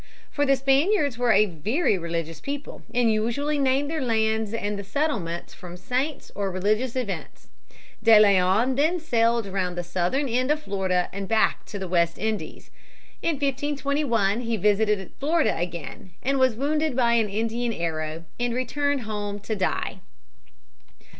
[0.31, 5.53] For the Spaniards were a very religious people and usually named their lands and settlements
[5.53, 7.49] from saints or religious events.
[8.01, 12.17] De Leon then sailed around the southern end of Florida and back to the West
[12.17, 12.71] Indies.
[13.21, 15.55] In 1521 he again visited Florida,
[16.35, 19.99] was wounded by an Indian arrow, and returned home to die.